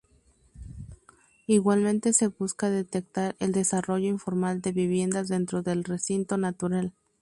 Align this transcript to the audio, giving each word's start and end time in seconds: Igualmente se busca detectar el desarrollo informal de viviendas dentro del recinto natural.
Igualmente 1.45 2.11
se 2.13 2.25
busca 2.25 2.71
detectar 2.71 3.35
el 3.39 3.51
desarrollo 3.51 4.07
informal 4.07 4.59
de 4.59 4.71
viviendas 4.71 5.27
dentro 5.27 5.61
del 5.61 5.83
recinto 5.83 6.37
natural. 6.37 6.95